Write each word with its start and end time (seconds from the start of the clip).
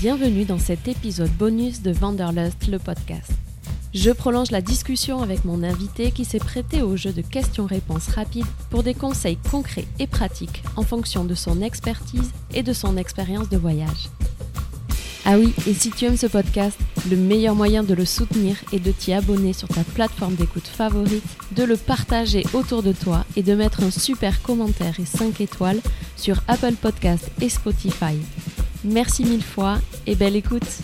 Bienvenue 0.00 0.44
dans 0.44 0.60
cet 0.60 0.86
épisode 0.86 1.32
bonus 1.32 1.82
de 1.82 1.92
Wanderlust, 1.92 2.68
le 2.68 2.78
podcast. 2.78 3.32
Je 3.92 4.12
prolonge 4.12 4.52
la 4.52 4.60
discussion 4.60 5.22
avec 5.22 5.44
mon 5.44 5.64
invité 5.64 6.12
qui 6.12 6.24
s'est 6.24 6.38
prêté 6.38 6.82
au 6.82 6.96
jeu 6.96 7.12
de 7.12 7.20
questions-réponses 7.20 8.06
rapides 8.06 8.46
pour 8.70 8.84
des 8.84 8.94
conseils 8.94 9.38
concrets 9.50 9.88
et 9.98 10.06
pratiques 10.06 10.62
en 10.76 10.84
fonction 10.84 11.24
de 11.24 11.34
son 11.34 11.62
expertise 11.62 12.30
et 12.54 12.62
de 12.62 12.72
son 12.72 12.96
expérience 12.96 13.48
de 13.48 13.56
voyage. 13.56 14.08
Ah 15.24 15.36
oui, 15.36 15.52
et 15.66 15.74
si 15.74 15.90
tu 15.90 16.04
aimes 16.04 16.16
ce 16.16 16.28
podcast, 16.28 16.78
le 17.10 17.16
meilleur 17.16 17.56
moyen 17.56 17.82
de 17.82 17.92
le 17.92 18.04
soutenir 18.04 18.54
est 18.72 18.78
de 18.78 18.92
t'y 18.92 19.12
abonner 19.12 19.52
sur 19.52 19.66
ta 19.66 19.82
plateforme 19.82 20.36
d'écoute 20.36 20.68
favorite, 20.68 21.24
de 21.56 21.64
le 21.64 21.76
partager 21.76 22.44
autour 22.52 22.84
de 22.84 22.92
toi 22.92 23.24
et 23.34 23.42
de 23.42 23.54
mettre 23.56 23.82
un 23.82 23.90
super 23.90 24.42
commentaire 24.42 25.00
et 25.00 25.06
5 25.06 25.40
étoiles 25.40 25.80
sur 26.16 26.40
Apple 26.46 26.74
Podcast 26.74 27.32
et 27.40 27.48
Spotify. 27.48 28.14
Merci 28.84 29.24
mille 29.24 29.42
fois 29.42 29.78
et 30.06 30.14
belle 30.14 30.36
écoute 30.36 30.82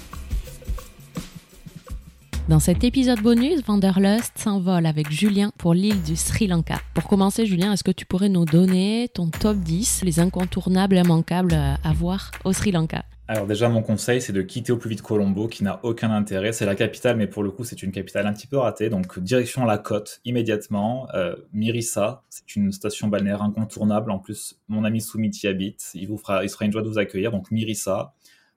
dans 2.46 2.60
cet 2.60 2.84
épisode 2.84 3.22
bonus, 3.22 3.62
Vanderlust 3.64 4.36
s'envole 4.36 4.84
avec 4.84 5.10
Julien 5.10 5.50
pour 5.56 5.72
l'île 5.72 6.02
du 6.02 6.14
Sri 6.14 6.46
Lanka. 6.46 6.78
Pour 6.92 7.04
commencer, 7.04 7.46
Julien, 7.46 7.72
est-ce 7.72 7.82
que 7.82 7.90
tu 7.90 8.04
pourrais 8.04 8.28
nous 8.28 8.44
donner 8.44 9.08
ton 9.14 9.30
top 9.30 9.56
10, 9.56 10.02
les 10.04 10.20
incontournables 10.20 10.96
immanquables 10.96 11.54
à 11.54 11.92
voir 11.94 12.32
au 12.44 12.52
Sri 12.52 12.70
Lanka? 12.70 13.02
Alors 13.26 13.46
déjà, 13.46 13.70
mon 13.70 13.82
conseil, 13.82 14.20
c'est 14.20 14.34
de 14.34 14.42
quitter 14.42 14.70
au 14.70 14.76
plus 14.76 14.90
vite 14.90 15.00
Colombo, 15.00 15.48
qui 15.48 15.64
n'a 15.64 15.80
aucun 15.82 16.10
intérêt. 16.10 16.52
C'est 16.52 16.66
la 16.66 16.74
capitale, 16.74 17.16
mais 17.16 17.26
pour 17.26 17.42
le 17.42 17.50
coup, 17.50 17.64
c'est 17.64 17.82
une 17.82 17.90
capitale 17.90 18.26
un 18.26 18.34
petit 18.34 18.46
peu 18.46 18.58
ratée. 18.58 18.90
Donc, 18.90 19.18
direction 19.18 19.64
la 19.64 19.78
côte, 19.78 20.20
immédiatement. 20.26 21.08
Euh, 21.14 21.34
Mirissa, 21.54 22.22
c'est 22.28 22.54
une 22.54 22.70
station 22.70 23.08
balnéaire 23.08 23.40
incontournable. 23.40 24.10
En 24.10 24.18
plus, 24.18 24.60
mon 24.68 24.84
ami 24.84 25.00
Soumiti 25.00 25.46
y 25.46 25.48
habite. 25.48 25.90
Il, 25.94 26.06
vous 26.08 26.18
fera, 26.18 26.44
il 26.44 26.50
sera 26.50 26.66
une 26.66 26.72
joie 26.72 26.82
de 26.82 26.88
vous 26.88 26.98
accueillir. 26.98 27.30
Donc, 27.32 27.50
Mirissa. 27.50 28.12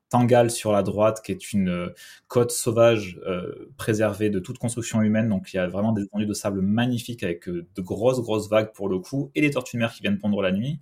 Tangal 0.10 0.50
sur 0.50 0.72
la 0.72 0.84
droite, 0.84 1.22
qui 1.22 1.34
est 1.34 1.52
une 1.52 1.68
euh, 1.68 1.94
côte 2.30 2.52
sauvage 2.52 3.20
euh, 3.28 3.70
préservée 3.78 4.30
de 4.30 4.40
toute 4.40 4.58
construction 4.58 5.02
humaine. 5.02 5.30
Donc, 5.30 5.54
il 5.54 5.58
y 5.58 5.60
a 5.60 5.68
vraiment 5.68 5.94
des 5.94 6.04
étendues 6.04 6.26
de 6.26 6.34
sable 6.34 6.62
magnifiques 6.62 7.24
avec 7.24 7.50
de 7.50 7.82
grosses, 7.82 8.22
grosses 8.22 8.50
vagues 8.50 8.72
pour 8.74 8.90
le 8.90 9.00
coup 9.00 9.32
et 9.36 9.42
des 9.42 9.52
tortues 9.52 9.78
de 9.78 9.82
mer 9.82 9.94
qui 9.94 10.02
viennent 10.02 10.18
pondre 10.18 10.42
la 10.42 10.52
nuit. 10.52 10.80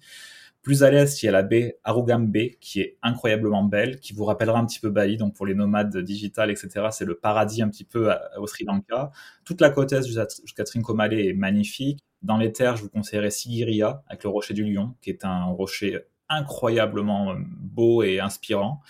Plus 0.66 0.82
à 0.82 0.90
l'est, 0.90 1.22
il 1.22 1.28
y 1.28 1.30
a 1.30 1.32
la 1.32 1.44
baie 1.44 1.78
Arugam 1.84 2.26
Bay, 2.26 2.58
qui 2.60 2.82
est 2.82 2.98
incroyablement 3.04 3.64
belle, 3.64 4.00
qui 4.00 4.14
vous 4.14 4.26
rappellera 4.26 4.58
un 4.58 4.66
petit 4.66 4.80
peu 4.80 4.90
Bali. 4.90 5.16
Donc 5.16 5.36
pour 5.36 5.46
les 5.46 5.54
nomades 5.54 5.96
digitales, 5.96 6.50
etc., 6.50 6.88
c'est 6.90 7.06
le 7.06 7.14
paradis 7.14 7.62
un 7.62 7.70
petit 7.70 7.84
peu 7.84 8.12
au 8.40 8.48
Sri 8.48 8.66
Lanka. 8.66 9.12
Toute 9.44 9.62
la 9.62 9.70
côte 9.70 9.94
est 9.94 10.02
jusqu'à 10.08 10.64
Trincomalee 10.64 11.28
est 11.28 11.34
magnifique. 11.34 12.00
Dans 12.24 12.38
les 12.38 12.52
terres, 12.52 12.78
je 12.78 12.82
vous 12.82 12.90
conseillerais 12.90 13.30
Sigiriya, 13.30 14.02
avec 14.08 14.24
le 14.24 14.32
rocher 14.32 14.56
du 14.56 14.64
lion, 14.64 14.96
qui 15.04 15.12
est 15.12 15.24
un 15.24 15.44
rocher 15.44 16.00
incroyablement 16.30 17.36
beau 17.38 18.02
et 18.02 18.20
inspirant. 18.20 18.82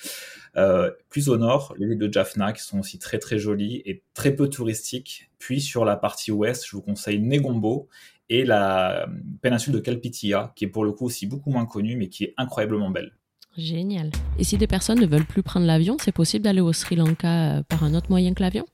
Euh, 0.56 0.92
plus 1.10 1.28
au 1.28 1.36
nord, 1.36 1.76
les 1.78 1.88
îles 1.88 1.98
de 1.98 2.10
Jaffna, 2.10 2.54
qui 2.54 2.64
sont 2.64 2.80
aussi 2.80 3.00
très 3.00 3.20
très 3.20 3.38
jolies 3.38 3.82
et 3.84 4.02
très 4.14 4.34
peu 4.34 4.50
touristiques. 4.50 5.30
Puis 5.40 5.60
sur 5.60 5.84
la 5.84 5.98
partie 5.98 6.32
ouest, 6.32 6.66
je 6.66 6.78
vous 6.78 6.82
conseille 6.82 7.20
Negombo 7.20 7.90
et 8.30 8.46
la 8.46 9.04
euh, 9.04 9.08
péninsule 9.42 9.74
de 9.74 9.80
Kalpitia, 9.80 10.54
qui 10.56 10.66
est 10.66 10.70
pour 10.70 10.86
le 10.86 10.92
coup 10.92 11.06
aussi 11.06 11.28
beaucoup 11.28 11.52
moins 11.52 11.66
connue, 11.66 11.96
mais 11.96 12.10
qui 12.10 12.26
est 12.26 12.34
incroyablement 12.38 12.90
belle. 12.90 13.12
Génial. 13.58 14.12
Et 14.38 14.44
si 14.44 14.58
des 14.58 14.68
personnes 14.68 15.00
ne 15.00 15.06
veulent 15.06 15.26
plus 15.26 15.44
prendre 15.44 15.66
l'avion, 15.66 15.98
c'est 16.00 16.12
possible 16.12 16.44
d'aller 16.44 16.62
au 16.62 16.74
Sri 16.74 16.96
Lanka 16.96 17.58
euh, 17.58 17.64
par 17.64 17.84
un 17.84 17.94
autre 17.94 18.08
moyen 18.10 18.34
que 18.34 18.44
l'avion? 18.44 18.66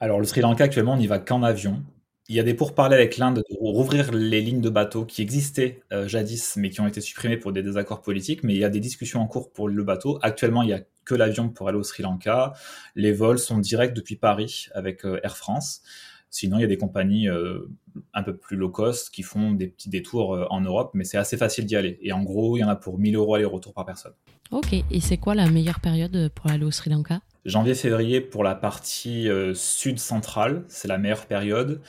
Alors 0.00 0.20
le 0.20 0.26
Sri 0.26 0.40
Lanka 0.40 0.64
actuellement, 0.64 0.92
on 0.92 0.96
n'y 0.96 1.08
va 1.08 1.18
qu'en 1.18 1.42
avion. 1.42 1.82
Il 2.28 2.36
y 2.36 2.40
a 2.40 2.42
des 2.42 2.52
pourparlers 2.52 2.94
avec 2.94 3.16
l'Inde 3.16 3.42
pour 3.48 3.72
rouvrir 3.72 4.12
les 4.12 4.42
lignes 4.42 4.60
de 4.60 4.68
bateaux 4.68 5.06
qui 5.06 5.22
existaient 5.22 5.80
euh, 5.92 6.06
jadis, 6.06 6.56
mais 6.56 6.68
qui 6.68 6.80
ont 6.82 6.86
été 6.86 7.00
supprimées 7.00 7.38
pour 7.38 7.52
des 7.52 7.62
désaccords 7.62 8.02
politiques. 8.02 8.44
Mais 8.44 8.54
il 8.54 8.60
y 8.60 8.64
a 8.64 8.68
des 8.68 8.80
discussions 8.80 9.22
en 9.22 9.26
cours 9.26 9.50
pour 9.50 9.66
le 9.66 9.82
bateau. 9.82 10.18
Actuellement, 10.20 10.62
il 10.62 10.66
n'y 10.66 10.74
a 10.74 10.82
que 11.06 11.14
l'avion 11.14 11.48
pour 11.48 11.68
aller 11.68 11.78
au 11.78 11.82
Sri 11.82 12.02
Lanka. 12.02 12.52
Les 12.94 13.12
vols 13.12 13.38
sont 13.38 13.56
directs 13.56 13.94
depuis 13.94 14.16
Paris 14.16 14.66
avec 14.74 15.04
Air 15.04 15.38
France. 15.38 15.80
Sinon, 16.30 16.58
il 16.58 16.60
y 16.60 16.64
a 16.64 16.68
des 16.68 16.76
compagnies 16.76 17.28
euh, 17.28 17.70
un 18.12 18.22
peu 18.22 18.36
plus 18.36 18.56
low 18.56 18.68
cost 18.68 19.10
qui 19.10 19.22
font 19.22 19.52
des 19.52 19.66
petits 19.66 19.88
détours 19.88 20.34
euh, 20.34 20.46
en 20.50 20.60
Europe, 20.60 20.90
mais 20.94 21.04
c'est 21.04 21.16
assez 21.16 21.36
facile 21.36 21.64
d'y 21.64 21.76
aller. 21.76 21.98
Et 22.02 22.12
en 22.12 22.22
gros, 22.22 22.56
il 22.56 22.60
y 22.60 22.64
en 22.64 22.68
a 22.68 22.76
pour 22.76 22.98
1000 22.98 23.16
euros 23.16 23.34
aller-retour 23.34 23.72
par 23.72 23.86
personne. 23.86 24.12
Ok, 24.50 24.72
et 24.72 25.00
c'est 25.00 25.16
quoi 25.16 25.34
la 25.34 25.48
meilleure 25.50 25.80
période 25.80 26.30
pour 26.34 26.50
aller 26.50 26.64
au 26.64 26.70
Sri 26.70 26.90
Lanka? 26.90 27.20
Janvier-février 27.44 28.20
pour 28.20 28.44
la 28.44 28.54
partie 28.54 29.28
euh, 29.28 29.54
sud-centrale, 29.54 30.64
c'est 30.68 30.88
la 30.88 30.98
meilleure 30.98 31.26
période. 31.26 31.80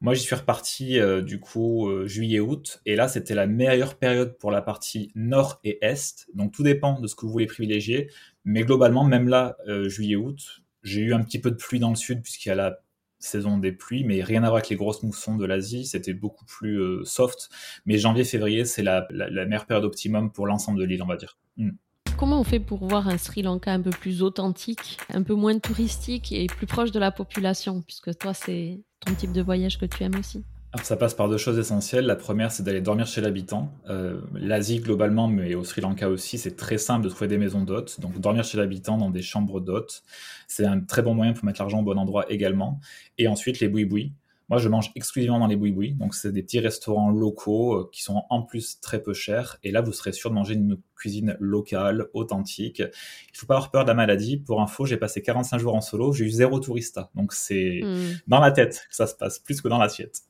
Moi, 0.00 0.14
j'y 0.14 0.22
suis 0.22 0.36
reparti 0.36 1.00
du 1.24 1.40
coup 1.40 1.90
juillet-août, 2.06 2.80
et 2.86 2.94
là, 2.94 3.08
c'était 3.08 3.34
la 3.34 3.48
meilleure 3.48 3.96
période 3.96 4.38
pour 4.38 4.52
la 4.52 4.62
partie 4.62 5.10
nord 5.16 5.58
et 5.64 5.84
est. 5.84 6.28
Donc, 6.34 6.52
tout 6.52 6.62
dépend 6.62 7.00
de 7.00 7.08
ce 7.08 7.16
que 7.16 7.26
vous 7.26 7.32
voulez 7.32 7.46
privilégier, 7.46 8.08
mais 8.44 8.62
globalement, 8.62 9.02
même 9.02 9.28
là, 9.28 9.56
juillet-août, 9.66 10.62
j'ai 10.84 11.00
eu 11.00 11.14
un 11.14 11.22
petit 11.24 11.40
peu 11.40 11.50
de 11.50 11.56
pluie 11.56 11.80
dans 11.80 11.90
le 11.90 11.96
sud 11.96 12.22
puisqu'il 12.22 12.50
y 12.50 12.52
a 12.52 12.54
la 12.54 12.78
saison 13.18 13.58
des 13.58 13.72
pluies, 13.72 14.04
mais 14.04 14.22
rien 14.22 14.42
à 14.42 14.46
voir 14.46 14.56
avec 14.56 14.68
les 14.68 14.76
grosses 14.76 15.02
moussons 15.02 15.36
de 15.36 15.44
l'Asie, 15.44 15.86
c'était 15.86 16.14
beaucoup 16.14 16.44
plus 16.44 16.80
euh, 16.80 17.04
soft. 17.04 17.50
Mais 17.86 17.98
janvier-février, 17.98 18.64
c'est 18.64 18.82
la, 18.82 19.06
meilleure 19.10 19.66
période 19.66 19.84
optimum 19.84 20.30
pour 20.30 20.46
l'ensemble 20.46 20.78
de 20.78 20.84
l'île, 20.84 21.02
on 21.02 21.06
va 21.06 21.16
dire. 21.16 21.36
Hmm. 21.56 21.70
Comment 22.16 22.40
on 22.40 22.44
fait 22.44 22.60
pour 22.60 22.86
voir 22.86 23.08
un 23.08 23.18
Sri 23.18 23.42
Lanka 23.42 23.72
un 23.72 23.80
peu 23.80 23.90
plus 23.90 24.22
authentique, 24.22 24.98
un 25.12 25.22
peu 25.22 25.34
moins 25.34 25.58
touristique 25.58 26.32
et 26.32 26.46
plus 26.46 26.66
proche 26.66 26.90
de 26.90 26.98
la 26.98 27.12
population, 27.12 27.82
puisque 27.82 28.16
toi, 28.18 28.34
c'est 28.34 28.80
ton 29.00 29.14
type 29.14 29.32
de 29.32 29.42
voyage 29.42 29.78
que 29.78 29.86
tu 29.86 30.02
aimes 30.02 30.16
aussi 30.18 30.44
alors 30.72 30.84
ça 30.84 30.96
passe 30.96 31.14
par 31.14 31.30
deux 31.30 31.38
choses 31.38 31.58
essentielles. 31.58 32.04
La 32.04 32.16
première, 32.16 32.52
c'est 32.52 32.62
d'aller 32.62 32.82
dormir 32.82 33.06
chez 33.06 33.22
l'habitant. 33.22 33.72
Euh, 33.88 34.20
L'Asie 34.34 34.80
globalement, 34.80 35.26
mais 35.26 35.54
au 35.54 35.64
Sri 35.64 35.80
Lanka 35.80 36.10
aussi, 36.10 36.36
c'est 36.36 36.56
très 36.56 36.76
simple 36.76 37.04
de 37.04 37.08
trouver 37.08 37.26
des 37.26 37.38
maisons 37.38 37.62
d'hôtes. 37.62 38.00
Donc 38.00 38.20
dormir 38.20 38.44
chez 38.44 38.58
l'habitant 38.58 38.98
dans 38.98 39.08
des 39.08 39.22
chambres 39.22 39.60
d'hôtes, 39.60 40.02
c'est 40.46 40.66
un 40.66 40.80
très 40.80 41.00
bon 41.00 41.14
moyen 41.14 41.32
pour 41.32 41.46
mettre 41.46 41.62
l'argent 41.62 41.80
au 41.80 41.84
bon 41.84 41.96
endroit 41.96 42.30
également. 42.30 42.80
Et 43.16 43.28
ensuite, 43.28 43.60
les 43.60 43.68
boui-boui. 43.68 44.12
Moi, 44.50 44.58
je 44.58 44.68
mange 44.68 44.92
exclusivement 44.94 45.38
dans 45.38 45.46
les 45.46 45.56
boui-boui. 45.56 45.94
Donc 45.94 46.14
c'est 46.14 46.32
des 46.32 46.42
petits 46.42 46.60
restaurants 46.60 47.10
locaux 47.10 47.74
euh, 47.74 47.90
qui 47.90 48.02
sont 48.02 48.24
en 48.28 48.42
plus 48.42 48.78
très 48.80 49.02
peu 49.02 49.14
chers. 49.14 49.56
Et 49.62 49.70
là, 49.70 49.80
vous 49.80 49.92
serez 49.92 50.12
sûr 50.12 50.28
de 50.28 50.34
manger 50.34 50.52
une 50.52 50.76
cuisine 50.96 51.34
locale, 51.40 52.08
authentique. 52.12 52.80
Il 52.80 53.38
faut 53.38 53.46
pas 53.46 53.54
avoir 53.54 53.70
peur 53.70 53.84
de 53.84 53.88
la 53.88 53.94
maladie. 53.94 54.36
Pour 54.36 54.60
info, 54.60 54.84
j'ai 54.84 54.98
passé 54.98 55.22
45 55.22 55.58
jours 55.58 55.74
en 55.74 55.80
solo, 55.80 56.12
j'ai 56.12 56.26
eu 56.26 56.30
zéro 56.30 56.60
tourista. 56.60 57.10
Donc 57.14 57.32
c'est 57.32 57.80
hmm. 57.82 58.18
dans 58.26 58.40
la 58.40 58.50
tête 58.50 58.86
que 58.90 58.94
ça 58.94 59.06
se 59.06 59.14
passe, 59.14 59.38
plus 59.38 59.62
que 59.62 59.68
dans 59.68 59.78
l'assiette. 59.78 60.28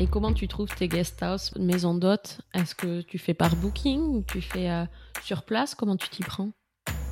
Et 0.00 0.08
comment 0.08 0.32
tu 0.32 0.48
trouves 0.48 0.74
tes 0.74 0.88
guest 0.88 1.22
house, 1.22 1.54
maison 1.56 1.94
d'hôtes? 1.94 2.40
Est-ce 2.52 2.74
que 2.74 3.02
tu 3.02 3.16
fais 3.18 3.32
par 3.32 3.54
booking 3.54 4.00
ou 4.00 4.24
tu 4.26 4.40
fais 4.40 4.68
euh, 4.68 4.84
sur 5.22 5.44
place? 5.44 5.76
Comment 5.76 5.96
tu 5.96 6.08
t'y 6.08 6.22
prends? 6.24 6.50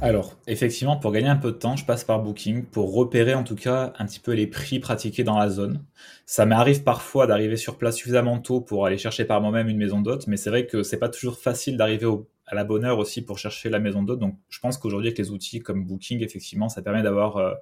Alors, 0.01 0.37
effectivement, 0.49 0.97
pour 0.97 1.13
gagner 1.13 1.29
un 1.29 1.37
peu 1.37 1.53
de 1.53 1.57
temps, 1.59 1.77
je 1.77 1.85
passe 1.85 2.03
par 2.03 2.21
Booking 2.21 2.65
pour 2.65 2.93
repérer 2.93 3.35
en 3.35 3.45
tout 3.45 3.55
cas 3.55 3.93
un 4.01 4.05
petit 4.05 4.19
peu 4.19 4.33
les 4.33 4.49
prix 4.49 4.81
pratiqués 4.81 5.23
dans 5.23 5.39
la 5.39 5.49
zone. 5.49 5.85
Ça 6.27 6.45
m'arrive 6.45 6.83
parfois 6.83 7.29
d'arriver 7.29 7.57
sur 7.57 7.79
place 7.79 7.95
suffisamment 7.95 8.41
tôt 8.41 8.61
pour 8.61 8.85
aller 8.85 8.99
chercher 8.99 9.25
par 9.25 9.41
moi-même 9.41 9.69
une 9.69 9.79
maison 9.79 10.01
d'hôte, 10.01 10.27
mais 10.27 10.37
c'est 10.37 10.51
vrai 10.51 10.67
que 10.67 10.83
c'est 10.83 10.99
pas 10.99 11.09
toujours 11.09 11.39
facile 11.39 11.77
d'arriver 11.77 12.07
à 12.53 12.55
la 12.55 12.65
bonne 12.65 12.85
heure 12.85 12.99
aussi 12.99 13.23
pour 13.23 13.39
chercher 13.39 13.71
la 13.71 13.79
maison 13.79 14.03
d'hôte. 14.03 14.19
Donc, 14.19 14.39
je 14.51 14.61
pense 14.61 14.77
qu'aujourd'hui, 14.77 15.09
avec 15.09 15.19
les 15.19 15.31
outils 15.31 15.61
comme 15.61 15.87
Booking, 15.87 16.23
effectivement, 16.23 16.69
ça 16.69 16.83
permet 16.83 17.03
d'avoir 17.03 17.39
euh, 17.39 17.55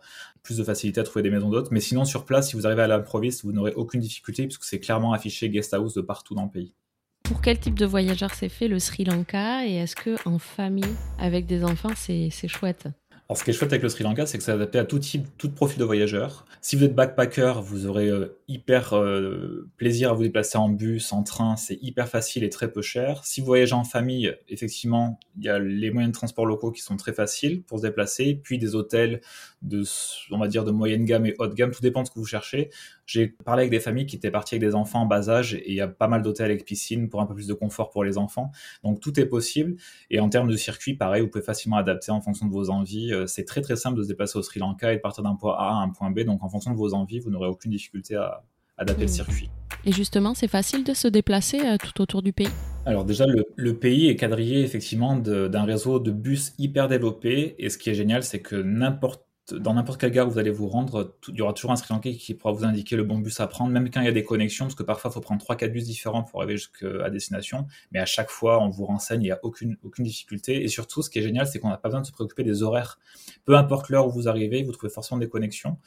plus 0.43 0.57
de 0.57 0.65
facilité 0.65 1.01
à 1.01 1.05
trouver 1.05 1.23
des 1.23 1.31
maisons 1.31 1.49
d'hôtes. 1.49 1.71
Mais 1.71 1.79
sinon, 1.79 2.05
sur 2.05 2.25
place, 2.25 2.49
si 2.49 2.57
vous 2.57 2.67
arrivez 2.67 2.83
à 2.83 2.89
l'improviste, 2.89 3.45
vous 3.45 3.53
n'aurez 3.53 3.73
aucune 3.75 4.01
difficulté 4.01 4.47
puisque 4.49 4.65
c'est 4.65 4.81
clairement 4.81 5.13
affiché 5.13 5.49
guest 5.49 5.73
house 5.75 5.95
de 5.95 6.01
partout 6.01 6.35
dans 6.35 6.43
le 6.43 6.51
pays. 6.51 6.75
Pour 7.23 7.41
quel 7.41 7.61
type 7.61 7.79
de 7.79 7.87
voyageur 7.87 8.35
c'est 8.35 8.49
fait 8.49 8.67
le 8.67 8.81
Sri 8.81 9.05
Lanka? 9.05 9.65
Et 9.65 9.77
est-ce 9.77 9.95
que 9.95 10.17
en 10.29 10.41
famille 10.41 10.97
avec 11.21 11.47
des 11.47 11.63
enfants 11.63 11.93
c'est 11.95 12.49
chouette? 12.49 12.89
Alors, 13.31 13.39
ce 13.39 13.45
qui 13.45 13.51
est 13.51 13.53
chouette 13.53 13.71
avec 13.73 13.85
le 13.85 13.89
Sri 13.89 14.03
Lanka, 14.03 14.27
c'est 14.27 14.39
que 14.39 14.43
c'est 14.43 14.51
adapté 14.51 14.77
à 14.77 14.85
tout 14.85 14.99
type, 14.99 15.29
tout 15.39 15.53
profil 15.53 15.79
de 15.79 15.85
voyageur. 15.85 16.47
Si 16.61 16.75
vous 16.75 16.83
êtes 16.83 16.97
backpacker, 16.97 17.61
vous 17.63 17.87
aurez 17.87 18.09
euh, 18.09 18.37
hyper 18.49 18.93
euh, 18.95 19.69
plaisir 19.77 20.11
à 20.11 20.15
vous 20.15 20.25
déplacer 20.25 20.59
en 20.59 20.69
bus, 20.69 21.13
en 21.13 21.23
train, 21.23 21.55
c'est 21.55 21.79
hyper 21.81 22.09
facile 22.09 22.43
et 22.43 22.49
très 22.49 22.73
peu 22.73 22.83
cher. 22.83 23.25
Si 23.25 23.41
vous 23.41 23.47
voyagez 23.47 23.75
en 23.75 23.85
famille, 23.85 24.37
effectivement, 24.49 25.21
il 25.39 25.45
y 25.45 25.49
a 25.49 25.61
les 25.61 25.93
moyens 25.93 26.11
de 26.11 26.19
transport 26.19 26.45
locaux 26.45 26.73
qui 26.73 26.83
sont 26.83 26.97
très 26.97 27.13
faciles 27.13 27.63
pour 27.63 27.79
se 27.79 27.87
déplacer, 27.87 28.35
puis 28.35 28.59
des 28.59 28.75
hôtels 28.75 29.21
de, 29.63 29.85
on 30.33 30.39
va 30.39 30.49
dire, 30.49 30.65
de 30.65 30.73
moyenne 30.73 31.05
gamme 31.05 31.25
et 31.25 31.37
haute 31.39 31.55
gamme, 31.55 31.71
tout 31.71 31.83
dépend 31.83 32.03
de 32.03 32.09
ce 32.09 32.11
que 32.11 32.19
vous 32.19 32.27
cherchez. 32.27 32.71
J'ai 33.11 33.27
parlé 33.27 33.63
avec 33.63 33.73
des 33.73 33.81
familles 33.81 34.07
qui 34.07 34.15
étaient 34.15 34.31
parties 34.31 34.55
avec 34.55 34.69
des 34.69 34.77
enfants 34.77 35.01
en 35.01 35.07
bas 35.07 35.29
âge 35.31 35.55
et 35.55 35.69
il 35.71 35.75
y 35.75 35.81
a 35.81 35.89
pas 35.89 36.07
mal 36.07 36.23
d'hôtels 36.23 36.49
avec 36.49 36.65
piscine 36.65 37.09
pour 37.09 37.21
un 37.21 37.27
peu 37.27 37.35
plus 37.35 37.49
de 37.49 37.55
confort 37.55 37.91
pour 37.91 38.05
les 38.05 38.19
enfants. 38.19 38.53
Donc 38.85 39.01
tout 39.01 39.19
est 39.19 39.27
possible. 39.27 39.75
Et 40.11 40.21
en 40.21 40.29
termes 40.29 40.49
de 40.49 40.55
circuit, 40.55 40.95
pareil, 40.95 41.21
vous 41.21 41.27
pouvez 41.27 41.43
facilement 41.43 41.77
adapter 41.77 42.13
en 42.13 42.21
fonction 42.21 42.47
de 42.47 42.53
vos 42.53 42.71
envies. 42.71 43.13
Euh, 43.13 43.27
c'est 43.27 43.45
très 43.45 43.63
très 43.63 43.75
simple 43.75 43.99
de 43.99 44.05
se 44.05 44.09
déplacer 44.09 44.39
au 44.39 44.43
Sri 44.43 44.61
Lanka 44.61 44.93
et 44.93 44.97
de 44.97 45.01
partir 45.01 45.25
d'un 45.25 45.35
point 45.35 45.57
A 45.59 45.71
à 45.71 45.83
un 45.83 45.89
point 45.89 46.13
B. 46.13 46.21
Donc 46.21 46.45
en 46.45 46.49
fonction 46.49 46.71
de 46.71 46.77
vos 46.77 46.95
envies, 46.95 47.19
vous 47.19 47.31
n'aurez 47.31 47.49
aucune 47.49 47.73
difficulté 47.73 48.15
à 48.15 48.45
adapter 48.79 49.03
le 49.03 49.07
mmh. 49.07 49.09
circuit. 49.09 49.51
Et 49.85 49.91
justement, 49.91 50.35
c'est 50.35 50.47
facile 50.47 50.85
de 50.85 50.95
se 50.95 51.09
déplacer 51.09 51.59
euh, 51.67 51.79
tout 51.79 52.01
autour 52.01 52.23
du 52.23 52.33
pays? 52.33 52.47
Alors 52.87 53.05
déjà, 53.05 53.27
le, 53.27 53.45
le, 53.57 53.77
pays 53.77 54.07
est 54.07 54.15
quadrillé 54.15 54.63
effectivement 54.63 55.17
d'un 55.17 55.65
réseau 55.65 55.99
de 55.99 56.13
bus 56.13 56.55
hyper 56.59 56.87
développé. 56.87 57.57
Et 57.59 57.71
ce 57.71 57.77
qui 57.77 57.91
est 57.91 57.95
génial, 57.95 58.23
c'est 58.23 58.41
que 58.41 58.55
n'importe 58.55 59.25
dans 59.53 59.75
n'importe 59.75 60.01
quelle 60.01 60.11
gare 60.11 60.27
où 60.27 60.31
vous 60.31 60.39
allez 60.39 60.51
vous 60.51 60.69
rendre, 60.69 61.17
il 61.29 61.37
y 61.37 61.43
aura 61.43 61.53
toujours 61.53 61.73
un 61.73 61.77
Sri 61.77 61.93
Lankais 61.93 62.15
qui 62.15 62.35
pourra 62.35 62.53
vous 62.53 62.65
indiquer 62.65 62.97
le 62.97 63.05
bon 63.05 63.19
bus 63.19 63.41
à 63.41 63.47
prendre, 63.47 63.73
même 63.73 63.91
quand 63.91 64.01
il 64.01 64.07
y 64.07 64.09
a 64.09 64.13
des 64.13 64.25
connexions, 64.25 64.67
parce 64.67 64.75
que 64.75 64.83
parfois 64.83 65.11
il 65.11 65.15
faut 65.15 65.21
prendre 65.21 65.43
3-4 65.43 65.71
bus 65.73 65.85
différents 65.85 66.23
pour 66.23 66.41
arriver 66.41 66.57
jusqu'à 66.57 67.11
destination. 67.11 67.67
Mais 67.93 67.99
à 67.99 68.07
chaque 68.07 68.31
fois, 68.31 68.63
on 68.63 68.69
vous 68.69 68.85
renseigne, 68.85 69.23
il 69.23 69.25
n'y 69.25 69.31
a 69.31 69.41
aucune, 69.43 69.77
aucune 69.83 70.05
difficulté. 70.05 70.63
Et 70.63 70.69
surtout, 70.69 71.03
ce 71.03 71.11
qui 71.11 71.19
est 71.19 71.23
génial, 71.23 71.47
c'est 71.47 71.59
qu'on 71.59 71.69
n'a 71.69 71.77
pas 71.77 71.89
besoin 71.89 72.01
de 72.01 72.07
se 72.07 72.13
préoccuper 72.13 72.45
des 72.45 72.63
horaires. 72.63 72.99
Peu 73.45 73.57
importe 73.57 73.89
l'heure 73.89 74.07
où 74.07 74.11
vous 74.11 74.29
arrivez, 74.29 74.63
vous 74.63 74.73
trouvez 74.73 74.93
forcément 74.93 75.19
des 75.19 75.29
connexions. 75.29 75.79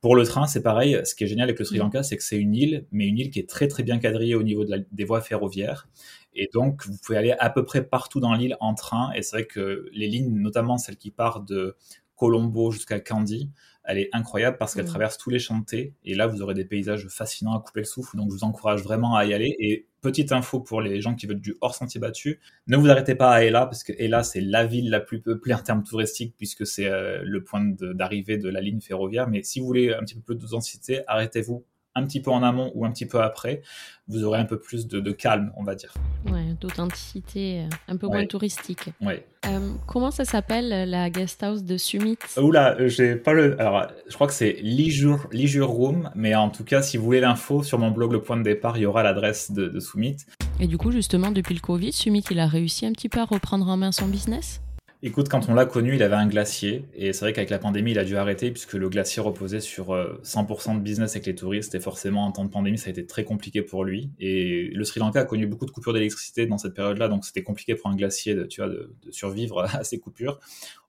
Pour 0.00 0.16
le 0.16 0.24
train, 0.24 0.46
c'est 0.46 0.62
pareil. 0.62 1.00
Ce 1.04 1.14
qui 1.14 1.24
est 1.24 1.28
génial 1.28 1.48
avec 1.48 1.58
le 1.58 1.64
Sri 1.64 1.76
mm. 1.76 1.80
Lanka, 1.80 2.02
c'est 2.02 2.16
que 2.16 2.22
c'est 2.22 2.38
une 2.38 2.54
île, 2.54 2.86
mais 2.92 3.06
une 3.06 3.18
île 3.18 3.30
qui 3.30 3.38
est 3.38 3.48
très 3.48 3.68
très 3.68 3.82
bien 3.82 3.98
quadrillée 3.98 4.34
au 4.34 4.42
niveau 4.42 4.64
des 4.64 5.04
voies 5.04 5.20
ferroviaires. 5.20 5.88
Et 6.34 6.48
donc, 6.52 6.86
vous 6.86 6.96
pouvez 6.98 7.18
aller 7.18 7.34
à 7.38 7.50
peu 7.50 7.64
près 7.64 7.84
partout 7.84 8.20
dans 8.20 8.34
l'île 8.34 8.56
en 8.60 8.74
train. 8.74 9.12
Et 9.14 9.22
c'est 9.22 9.36
vrai 9.36 9.46
que 9.46 9.88
les 9.92 10.06
lignes, 10.06 10.32
notamment 10.32 10.78
celle 10.78 10.96
qui 10.96 11.10
part 11.10 11.40
de 11.40 11.76
Colombo 12.20 12.70
jusqu'à 12.70 13.00
Candy, 13.00 13.50
elle 13.84 13.96
est 13.96 14.10
incroyable 14.12 14.58
parce 14.58 14.74
qu'elle 14.74 14.84
mm. 14.84 14.88
traverse 14.88 15.16
tous 15.16 15.30
les 15.30 15.38
chantés. 15.38 15.94
Et 16.04 16.14
là, 16.14 16.26
vous 16.26 16.42
aurez 16.42 16.52
des 16.52 16.66
paysages 16.66 17.08
fascinants 17.08 17.56
à 17.56 17.60
couper 17.60 17.80
le 17.80 17.86
souffle. 17.86 18.16
Donc, 18.18 18.30
je 18.30 18.34
vous 18.36 18.44
encourage 18.44 18.82
vraiment 18.82 19.16
à 19.16 19.24
y 19.24 19.32
aller. 19.32 19.56
Et 19.58 19.86
petite 20.02 20.30
info 20.32 20.60
pour 20.60 20.82
les 20.82 21.00
gens 21.00 21.14
qui 21.14 21.26
veulent 21.26 21.40
du 21.40 21.56
hors 21.62 21.74
sentier 21.74 21.98
battu, 21.98 22.40
ne 22.66 22.76
vous 22.76 22.90
arrêtez 22.90 23.14
pas 23.14 23.30
à 23.30 23.42
Ella 23.42 23.64
parce 23.64 23.82
que 23.82 23.92
Ella, 23.98 24.22
c'est 24.22 24.42
la 24.42 24.66
ville 24.66 24.90
la 24.90 25.00
plus 25.00 25.22
peuplée 25.22 25.54
en 25.54 25.62
termes 25.62 25.82
touristiques 25.82 26.34
puisque 26.36 26.66
c'est 26.66 26.86
euh, 26.86 27.22
le 27.24 27.42
point 27.42 27.64
d'arrivée 27.64 28.36
de, 28.36 28.50
la 28.50 28.60
ligne 28.60 28.80
ferroviaire. 28.80 29.26
Mais 29.26 29.42
si 29.42 29.60
vous 29.60 29.66
voulez 29.66 29.94
un 29.94 30.00
petit 30.00 30.14
peu 30.14 30.20
plus 30.20 30.36
de 30.36 30.46
densité, 30.46 31.00
arrêtez-vous 31.06 31.64
un 31.94 32.04
petit 32.04 32.20
peu 32.20 32.30
en 32.30 32.42
amont 32.42 32.70
ou 32.74 32.84
un 32.84 32.90
petit 32.90 33.06
peu 33.06 33.20
après, 33.20 33.62
vous 34.08 34.24
aurez 34.24 34.38
un 34.38 34.44
peu 34.44 34.58
plus 34.58 34.86
de, 34.86 35.12
calme, 35.12 35.52
on 35.56 35.64
va 35.64 35.74
dire. 35.74 35.92
Ouais, 36.30 36.54
d'authenticité, 36.60 37.60
euh, 37.60 37.68
un 37.88 37.96
peu 37.96 38.06
moins 38.06 38.26
touristique. 38.26 38.90
Ouais. 39.00 39.24
Euh, 39.46 39.72
comment 39.86 40.10
ça 40.10 40.24
s'appelle 40.24 40.88
la 40.88 41.10
guest 41.10 41.42
house 41.42 41.62
de 41.64 41.76
Summit? 41.76 42.18
Oula, 42.36 42.76
euh, 42.78 42.88
j'ai 42.88 43.16
pas 43.16 43.32
le. 43.32 43.60
Alors, 43.60 43.86
je 44.08 44.14
crois 44.14 44.26
que 44.26 44.32
c'est 44.32 44.58
Leisure, 44.62 45.28
Leisure 45.32 45.68
Room, 45.68 46.10
mais 46.14 46.34
en 46.34 46.50
tout 46.50 46.64
cas, 46.64 46.82
si 46.82 46.96
vous 46.96 47.04
voulez 47.04 47.20
l'info 47.20 47.62
sur 47.62 47.78
mon 47.78 47.90
blog 47.90 48.12
Le 48.12 48.20
Point 48.20 48.36
de 48.36 48.42
Départ, 48.42 48.76
il 48.76 48.82
y 48.82 48.86
aura 48.86 49.02
l'adresse 49.02 49.52
de, 49.52 49.68
de 49.68 49.80
Summit. 49.80 50.16
Et 50.58 50.66
du 50.66 50.76
coup, 50.76 50.90
justement, 50.90 51.30
depuis 51.30 51.54
le 51.54 51.60
Covid, 51.60 51.92
Summit, 51.92 52.24
il 52.30 52.38
a 52.38 52.46
réussi 52.46 52.86
un 52.86 52.92
petit 52.92 53.08
peu 53.08 53.20
à 53.20 53.24
reprendre 53.24 53.68
en 53.68 53.76
main 53.76 53.92
son 53.92 54.06
business? 54.06 54.60
Écoute, 55.02 55.30
quand 55.30 55.48
on 55.48 55.54
l'a 55.54 55.64
connu, 55.64 55.94
il 55.94 56.02
avait 56.02 56.16
un 56.16 56.26
glacier. 56.26 56.84
Et 56.94 57.14
c'est 57.14 57.24
vrai 57.24 57.32
qu'avec 57.32 57.48
la 57.48 57.58
pandémie, 57.58 57.92
il 57.92 57.98
a 57.98 58.04
dû 58.04 58.18
arrêter 58.18 58.50
puisque 58.50 58.74
le 58.74 58.90
glacier 58.90 59.22
reposait 59.22 59.60
sur 59.60 59.94
100% 59.94 60.72
euh, 60.72 60.74
de 60.74 60.80
business 60.80 61.12
avec 61.12 61.24
les 61.24 61.34
touristes. 61.34 61.74
Et 61.74 61.80
forcément, 61.80 62.26
en 62.26 62.32
temps 62.32 62.44
de 62.44 62.50
pandémie, 62.50 62.76
ça 62.76 62.88
a 62.88 62.90
été 62.90 63.06
très 63.06 63.24
compliqué 63.24 63.62
pour 63.62 63.82
lui. 63.82 64.10
Et 64.18 64.68
le 64.74 64.84
Sri 64.84 65.00
Lanka 65.00 65.20
a 65.20 65.24
connu 65.24 65.46
beaucoup 65.46 65.64
de 65.64 65.70
coupures 65.70 65.94
d'électricité 65.94 66.44
dans 66.44 66.58
cette 66.58 66.74
période-là. 66.74 67.08
Donc, 67.08 67.24
c'était 67.24 67.42
compliqué 67.42 67.74
pour 67.76 67.88
un 67.88 67.96
glacier 67.96 68.34
de, 68.34 68.44
tu 68.44 68.60
vois, 68.60 68.68
de, 68.68 68.92
survivre 69.10 69.60
à 69.74 69.84
ces 69.84 69.98
coupures. 69.98 70.38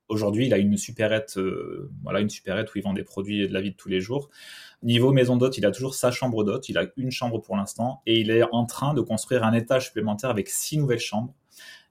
Aujourd'hui, 0.10 0.48
il 0.48 0.54
a 0.54 0.58
une 0.58 0.76
supérette, 0.76 1.38
euh, 1.38 1.90
voilà, 2.04 2.20
une 2.20 2.30
supérette 2.30 2.68
où 2.76 2.80
il 2.80 2.84
vend 2.84 2.92
des 2.92 3.04
produits 3.04 3.48
de 3.48 3.54
la 3.54 3.62
vie 3.62 3.72
de 3.72 3.78
tous 3.78 3.88
les 3.88 4.02
jours. 4.02 4.30
Niveau 4.84 5.14
maison 5.14 5.38
d'hôte, 5.38 5.58
il 5.58 5.66
a 5.66 5.72
toujours 5.72 5.96
sa 5.96 6.12
chambre 6.12 6.44
d'hôte. 6.44 6.68
Il 6.68 6.78
a 6.78 6.86
une 6.98 7.12
chambre 7.12 7.40
pour 7.40 7.56
l'instant. 7.56 8.02
Et 8.06 8.20
il 8.20 8.30
est 8.30 8.44
en 8.52 8.66
train 8.66 8.94
de 8.94 9.00
construire 9.00 9.46
un 9.46 9.54
étage 9.54 9.86
supplémentaire 9.86 10.32
avec 10.32 10.50
six 10.50 10.78
nouvelles 10.78 11.00
chambres. 11.00 11.34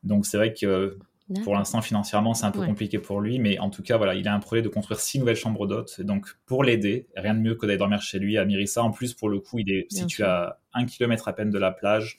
Donc, 0.02 0.26
c'est 0.26 0.37
vrai 0.37 0.52
que 0.52 0.99
pour 1.44 1.55
l'instant, 1.55 1.81
financièrement, 1.81 2.35
c'est 2.35 2.44
un 2.44 2.50
peu 2.50 2.65
compliqué 2.65 2.99
pour 2.99 3.21
lui, 3.21 3.38
mais 3.38 3.59
en 3.59 3.71
tout 3.71 3.82
cas, 3.82 3.97
voilà, 3.97 4.15
il 4.15 4.27
a 4.27 4.35
un 4.35 4.41
projet 4.41 4.62
de 4.62 4.69
construire 4.69 5.00
six 5.00 5.19
nouvelles 5.19 5.37
chambres 5.37 5.67
d'hôtes. 5.67 6.00
Donc, 6.00 6.27
pour 6.47 6.65
l'aider, 6.65 7.09
rien 7.17 7.35
de 7.35 7.41
mieux 7.41 7.55
que 7.55 7.67
d'aller 7.67 7.79
dormir 7.79 8.03
chez 8.03 8.19
lui 8.19 8.37
à 8.37 8.44
Mirissa. 8.44 8.82
En 8.82 8.91
plus, 8.91 9.15
pour 9.15 9.29
le 9.29 9.38
coup, 9.38 9.59
il 9.59 9.71
est 9.71 9.87
situé 9.93 10.25
à 10.25 10.59
un 10.75 10.87
kilomètre 10.87 11.29
à 11.29 11.32
peine 11.32 11.50
de 11.50 11.59
la 11.59 11.71
plage, 11.71 12.19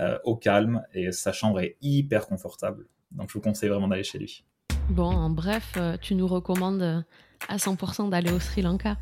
euh, 0.00 0.18
au 0.24 0.36
calme, 0.36 0.82
et 0.92 1.12
sa 1.12 1.32
chambre 1.32 1.60
est 1.60 1.76
hyper 1.80 2.26
confortable. 2.26 2.86
Donc, 3.12 3.28
je 3.28 3.34
vous 3.34 3.40
conseille 3.40 3.68
vraiment 3.68 3.88
d'aller 3.88 4.04
chez 4.04 4.18
lui. 4.18 4.44
Bon, 4.90 5.10
en 5.10 5.30
bref, 5.30 5.74
euh, 5.76 5.96
tu 6.00 6.14
nous 6.14 6.26
recommandes 6.26 6.82
euh, 6.82 7.00
à 7.48 7.56
100% 7.56 8.10
d'aller 8.10 8.32
au 8.32 8.40
Sri 8.40 8.62
Lanka 8.62 8.96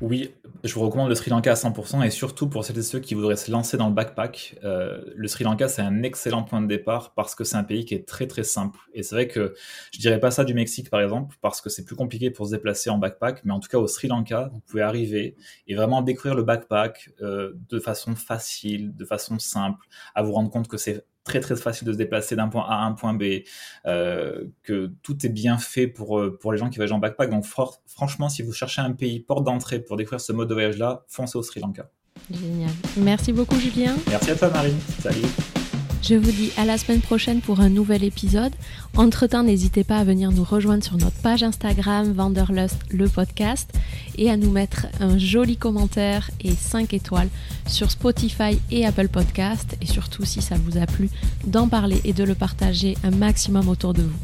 Oui, 0.00 0.30
je 0.64 0.74
vous 0.74 0.80
recommande 0.80 1.08
le 1.08 1.14
Sri 1.14 1.30
Lanka 1.30 1.52
à 1.52 1.54
100% 1.54 2.04
et 2.04 2.10
surtout 2.10 2.48
pour 2.48 2.64
celles 2.64 2.78
et 2.78 2.82
ceux 2.82 3.00
qui 3.00 3.14
voudraient 3.14 3.36
se 3.36 3.50
lancer 3.50 3.76
dans 3.76 3.88
le 3.88 3.94
backpack. 3.94 4.58
Euh, 4.64 5.00
le 5.14 5.28
Sri 5.28 5.44
Lanka, 5.44 5.68
c'est 5.68 5.82
un 5.82 6.02
excellent 6.02 6.42
point 6.42 6.60
de 6.60 6.66
départ 6.66 7.14
parce 7.14 7.34
que 7.34 7.44
c'est 7.44 7.56
un 7.56 7.64
pays 7.64 7.84
qui 7.84 7.94
est 7.94 8.06
très 8.06 8.26
très 8.26 8.44
simple. 8.44 8.78
Et 8.94 9.02
c'est 9.02 9.14
vrai 9.14 9.28
que 9.28 9.54
je 9.92 9.98
dirais 9.98 10.20
pas 10.20 10.30
ça 10.30 10.44
du 10.44 10.54
Mexique 10.54 10.90
par 10.90 11.00
exemple 11.00 11.36
parce 11.40 11.60
que 11.60 11.70
c'est 11.70 11.84
plus 11.84 11.96
compliqué 11.96 12.30
pour 12.30 12.46
se 12.46 12.52
déplacer 12.52 12.90
en 12.90 12.98
backpack, 12.98 13.44
mais 13.44 13.52
en 13.52 13.60
tout 13.60 13.68
cas 13.68 13.78
au 13.78 13.86
Sri 13.86 14.08
Lanka, 14.08 14.50
vous 14.52 14.60
pouvez 14.60 14.82
arriver 14.82 15.36
et 15.66 15.74
vraiment 15.74 16.02
découvrir 16.02 16.34
le 16.34 16.42
backpack 16.42 17.10
euh, 17.22 17.52
de 17.68 17.78
façon 17.78 18.14
facile, 18.14 18.94
de 18.94 19.04
façon 19.04 19.38
simple, 19.38 19.86
à 20.14 20.22
vous 20.22 20.32
rendre 20.32 20.50
compte 20.50 20.68
que 20.68 20.76
c'est 20.76 21.04
très 21.28 21.40
très 21.40 21.54
facile 21.54 21.86
de 21.86 21.92
se 21.92 21.98
déplacer 21.98 22.34
d'un 22.34 22.48
point 22.48 22.64
A 22.68 22.82
à 22.82 22.84
un 22.84 22.92
point 22.92 23.14
B, 23.14 23.42
euh, 23.86 24.44
que 24.64 24.90
tout 25.02 25.24
est 25.24 25.28
bien 25.28 25.58
fait 25.58 25.86
pour, 25.86 26.18
euh, 26.18 26.36
pour 26.40 26.52
les 26.52 26.58
gens 26.58 26.68
qui 26.70 26.76
voyagent 26.76 26.92
en 26.92 26.98
backpack. 26.98 27.30
Donc 27.30 27.44
franchement, 27.86 28.28
si 28.28 28.42
vous 28.42 28.52
cherchez 28.52 28.80
un 28.80 28.92
pays 28.92 29.20
porte 29.20 29.44
d'entrée 29.44 29.78
pour 29.78 29.96
découvrir 29.96 30.20
ce 30.20 30.32
mode 30.32 30.48
de 30.48 30.54
voyage-là, 30.54 31.04
foncez 31.06 31.38
au 31.38 31.42
Sri 31.42 31.60
Lanka. 31.60 31.90
Génial. 32.30 32.70
Merci 32.96 33.32
beaucoup 33.32 33.58
Julien. 33.58 33.94
Merci 34.08 34.32
à 34.32 34.36
toi 34.36 34.50
Marine. 34.50 34.78
Salut. 35.00 35.57
Je 36.00 36.14
vous 36.14 36.30
dis 36.30 36.52
à 36.56 36.64
la 36.64 36.78
semaine 36.78 37.00
prochaine 37.00 37.40
pour 37.40 37.60
un 37.60 37.68
nouvel 37.68 38.04
épisode. 38.04 38.52
Entre-temps, 38.96 39.42
n'hésitez 39.42 39.84
pas 39.84 39.98
à 39.98 40.04
venir 40.04 40.30
nous 40.30 40.44
rejoindre 40.44 40.82
sur 40.82 40.96
notre 40.96 41.16
page 41.16 41.42
Instagram 41.42 42.12
Vanderlust 42.12 42.76
le 42.90 43.08
podcast 43.08 43.70
et 44.16 44.30
à 44.30 44.36
nous 44.36 44.50
mettre 44.50 44.86
un 45.00 45.18
joli 45.18 45.56
commentaire 45.56 46.30
et 46.40 46.52
5 46.52 46.94
étoiles 46.94 47.28
sur 47.66 47.90
Spotify 47.90 48.58
et 48.70 48.86
Apple 48.86 49.08
Podcast 49.08 49.76
et 49.82 49.86
surtout 49.86 50.24
si 50.24 50.40
ça 50.40 50.56
vous 50.56 50.78
a 50.78 50.86
plu 50.86 51.10
d'en 51.46 51.68
parler 51.68 52.00
et 52.04 52.12
de 52.12 52.24
le 52.24 52.34
partager 52.34 52.96
un 53.02 53.10
maximum 53.10 53.68
autour 53.68 53.92
de 53.92 54.02
vous. 54.02 54.18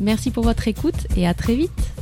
Merci 0.00 0.30
pour 0.30 0.44
votre 0.44 0.68
écoute 0.68 1.06
et 1.16 1.26
à 1.26 1.34
très 1.34 1.56
vite 1.56 1.97